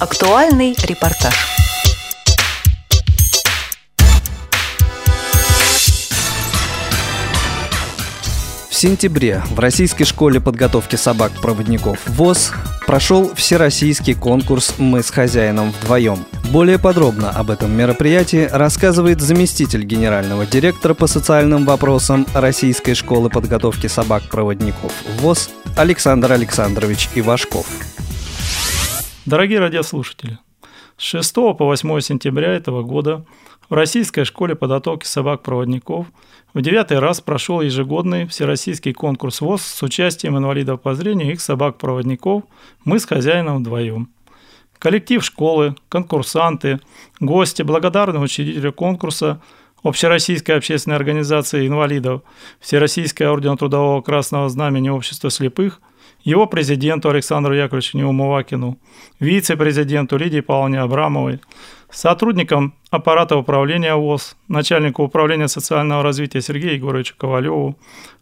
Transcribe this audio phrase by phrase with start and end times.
[0.00, 1.34] Актуальный репортаж.
[8.70, 12.52] В сентябре в Российской школе подготовки собак-проводников ВОЗ
[12.86, 16.24] прошел всероссийский конкурс «Мы с хозяином вдвоем».
[16.50, 23.86] Более подробно об этом мероприятии рассказывает заместитель генерального директора по социальным вопросам Российской школы подготовки
[23.86, 27.66] собак-проводников ВОЗ Александр Александрович Ивашков.
[29.26, 30.38] Дорогие радиослушатели,
[30.96, 33.26] с 6 по 8 сентября этого года
[33.68, 36.06] в Российской школе подготовки собак-проводников
[36.54, 41.42] в девятый раз прошел ежегодный всероссийский конкурс ВОЗ с участием инвалидов по зрению и их
[41.42, 42.44] собак-проводников
[42.86, 44.08] «Мы с хозяином вдвоем».
[44.78, 46.80] Коллектив школы, конкурсанты,
[47.20, 49.42] гости, благодарные учредителю конкурса
[49.82, 52.22] Общероссийской общественной организации инвалидов,
[52.58, 55.82] Всероссийское орден Трудового Красного Знамени Общества слепых–
[56.22, 58.78] его президенту Александру Яковлевичу Неумывакину,
[59.20, 61.40] вице-президенту Лидии Павловне Абрамовой,
[61.90, 67.76] сотрудникам аппарата управления ВОЗ, начальнику управления социального развития Сергею Егоровичу Ковалеву,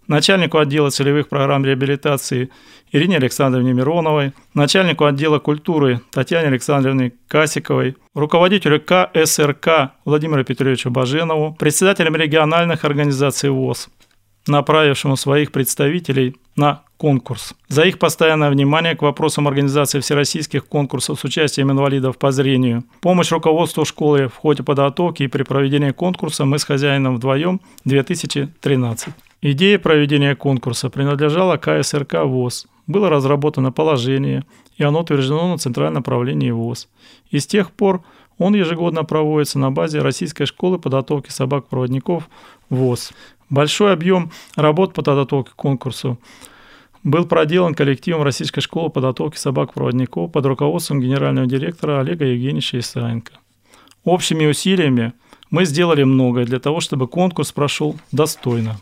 [0.06, 2.50] начальнику отдела целевых программ реабилитации
[2.91, 12.17] Ирине Александровне Мироновой, начальнику отдела культуры Татьяне Александровне Касиковой, руководителю КСРК Владимиру Петровичу Баженову, председателям
[12.17, 13.91] региональных организаций ВОЗ,
[14.47, 17.55] направившему своих представителей на конкурс.
[17.69, 23.31] За их постоянное внимание к вопросам организации всероссийских конкурсов с участием инвалидов по зрению, помощь
[23.31, 29.15] руководству школы в ходе подготовки и при проведении конкурса «Мы с хозяином вдвоем» 2013.
[29.41, 32.67] Идея проведения конкурса принадлежала КСРК ВОЗ.
[32.89, 34.45] Было разработано положение,
[34.77, 36.89] и оно утверждено на Центральном правлении ВОЗ.
[37.31, 38.03] И с тех пор
[38.39, 42.29] он ежегодно проводится на базе Российской школы подготовки собак-проводников
[42.71, 43.13] ВОЗ.
[43.51, 46.19] Большой объем работ по подготовке к конкурсу
[47.05, 53.33] был проделан коллективом Российской школы подготовки собак-проводников под руководством генерального директора Олега Евгеньевича Исаенко.
[54.05, 55.13] Общими усилиями
[55.51, 58.79] мы сделали многое для того, чтобы конкурс прошел достойно.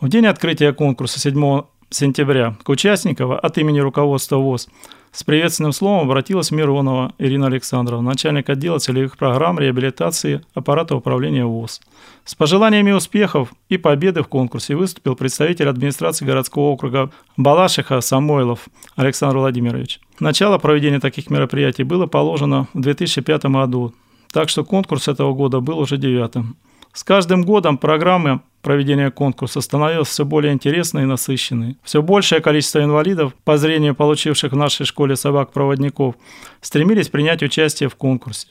[0.00, 4.68] В день открытия конкурса 7 сентября к участникам от имени руководства ВОЗ
[5.12, 11.80] с приветственным словом обратилась Миронова Ирина Александровна, начальник отдела целевых программ реабилитации аппарата управления ВОЗ.
[12.24, 19.38] С пожеланиями успехов и победы в конкурсе выступил представитель администрации городского округа Балашиха Самойлов Александр
[19.38, 20.00] Владимирович.
[20.20, 23.92] Начало проведения таких мероприятий было положено в 2005 году,
[24.32, 26.56] так что конкурс этого года был уже девятым.
[26.92, 31.76] С каждым годом программы проведения конкурса становилась все более интересной и насыщенной.
[31.82, 36.14] Все большее количество инвалидов, по зрению получивших в нашей школе собак-проводников,
[36.60, 38.48] стремились принять участие в конкурсе.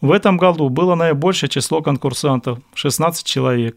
[0.00, 3.76] В этом году было наибольшее число конкурсантов– 16 человек.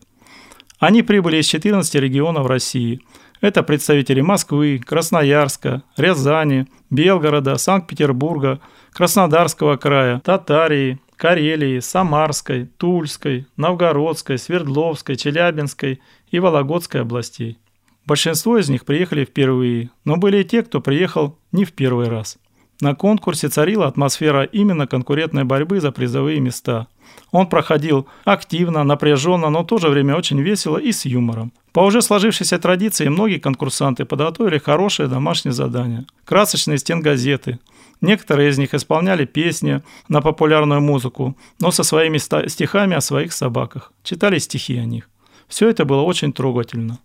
[0.79, 3.01] Они прибыли из 14 регионов России.
[3.41, 8.61] Это представители Москвы, Красноярска, Рязани, Белгорода, Санкт-Петербурга,
[8.93, 17.59] Краснодарского края, Татарии, Карелии, Самарской, Тульской, Новгородской, Свердловской, Челябинской и Вологодской областей.
[18.05, 22.37] Большинство из них приехали впервые, но были и те, кто приехал не в первый раз.
[22.81, 26.87] На конкурсе царила атмосфера именно конкурентной борьбы за призовые места.
[27.31, 31.53] Он проходил активно, напряженно, но в то же время очень весело и с юмором.
[31.71, 36.05] По уже сложившейся традиции многие конкурсанты подготовили хорошее домашнее задание.
[36.25, 37.59] Красочные стенгазеты,
[38.03, 43.93] Некоторые из них исполняли песни на популярную музыку, но со своими стихами о своих собаках.
[44.03, 45.09] Читали стихи о них.
[45.47, 46.99] Все это было очень трогательно.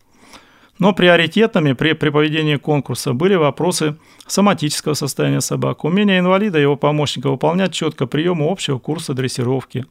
[0.80, 6.74] Но приоритетами при, при проведении конкурса были вопросы соматического состояния собак, умение инвалида и его
[6.74, 9.86] помощника выполнять четко приемы общего курса дрессировки,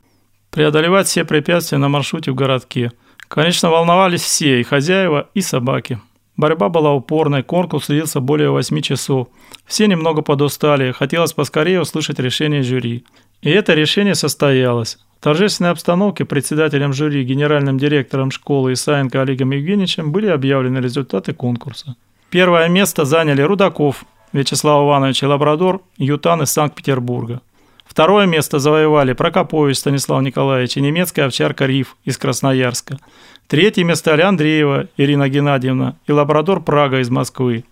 [0.52, 2.92] преодолевать все препятствия на маршруте в городке.
[3.30, 6.02] Конечно, волновались все, и хозяева, и собаки.
[6.38, 9.28] Борьба была упорной, конкурс длился более 8 часов.
[9.66, 13.04] Все немного подустали, хотелось поскорее услышать решение жюри.
[13.42, 15.00] И это решение состоялось.
[15.20, 21.96] В торжественной обстановке председателем жюри, генеральным директором школы Исаенко Олегом Евгеньевичем были объявлены результаты конкурса.
[22.30, 27.42] Первое место заняли Рудаков Вячеслав Иванович и Лабрадор Ютан из Санкт-Петербурга.
[27.88, 33.00] Второе место завоевали Прокопович Станислав Николаевич и немецкая овчарка Риф из Красноярска.
[33.48, 37.64] Третье место Андреева Ирина Геннадьевна и лабрадор Прага из Москвы.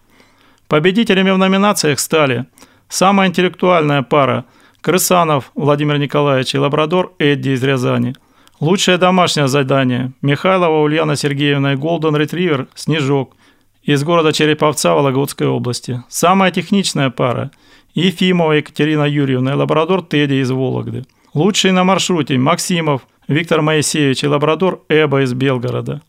[0.68, 2.46] Победителями в номинациях стали
[2.88, 4.46] самая интеллектуальная пара
[4.82, 8.16] Крысанов Владимир Николаевич и лабрадор Эдди из Рязани.
[8.60, 13.36] Лучшее домашнее задание Михайлова Ульяна Сергеевна и Голден Ретривер Снежок
[13.84, 16.04] из города Череповца Вологодской области.
[16.08, 17.52] Самая техничная пара
[17.96, 21.06] Ефимова Екатерина Юрьевна лабрадор Тедди из Вологды.
[21.34, 26.02] Лучший на маршруте Максимов Виктор Моисеевич и лабрадор Эба из Белгорода.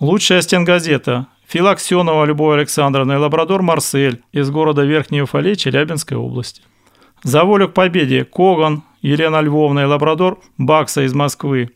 [0.00, 6.62] Лучшая стенгазета Филаксенова Любовь Александровна и лабрадор Марсель из города Верхний Уфалей Челябинской области.
[7.22, 11.70] За волю к победе Коган, Елена Львовна и лабрадор Бакса из Москвы.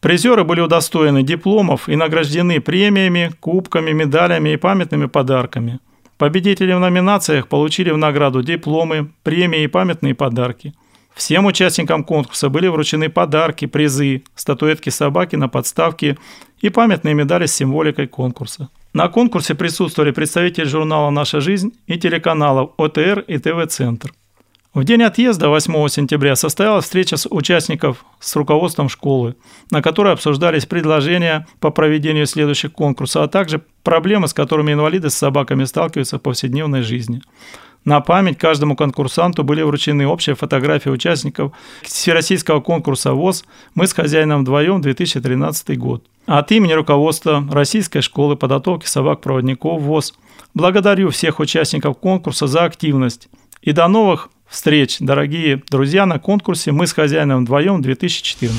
[0.00, 5.78] Призеры были удостоены дипломов и награждены премиями, кубками, медалями и памятными подарками.
[6.22, 10.72] Победители в номинациях получили в награду дипломы, премии и памятные подарки.
[11.16, 16.16] Всем участникам конкурса были вручены подарки, призы, статуэтки собаки на подставке
[16.60, 18.68] и памятные медали с символикой конкурса.
[18.92, 24.12] На конкурсе присутствовали представители журнала «Наша жизнь» и телеканалов ОТР и ТВ-центр.
[24.74, 29.36] В день отъезда 8 сентября состоялась встреча с участников с руководством школы,
[29.70, 35.14] на которой обсуждались предложения по проведению следующих конкурсов, а также проблемы, с которыми инвалиды с
[35.14, 37.20] собаками сталкиваются в повседневной жизни.
[37.84, 41.52] На память каждому конкурсанту были вручены общие фотографии участников
[41.82, 43.44] Всероссийского конкурса ВОЗ
[43.74, 46.02] «Мы с хозяином вдвоем» 2013 год.
[46.24, 50.14] От имени руководства Российской школы подготовки собак-проводников ВОЗ
[50.54, 53.28] благодарю всех участников конкурса за активность.
[53.60, 58.56] И до новых встреч, дорогие друзья, на конкурсе «Мы с хозяином вдвоем» 2014.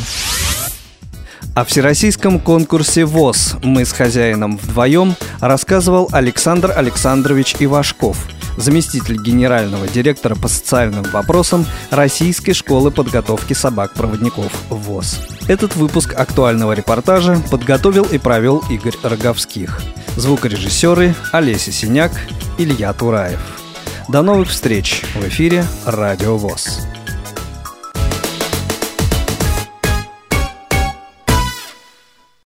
[1.56, 8.18] О всероссийском конкурсе ВОЗ «Мы с хозяином вдвоем» рассказывал Александр Александрович Ивашков,
[8.58, 15.20] заместитель генерального директора по социальным вопросам Российской школы подготовки собак-проводников ВОЗ.
[15.48, 19.80] Этот выпуск актуального репортажа подготовил и провел Игорь Роговских.
[20.16, 22.12] Звукорежиссеры Олеся Синяк,
[22.58, 23.63] Илья Тураев.
[24.10, 26.93] До новых встреч в эфире «Радио ВОЗ».